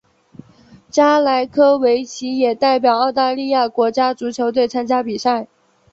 [0.89, 5.47] 加莱科维奇也代表澳大利亚国家足球队参加比赛。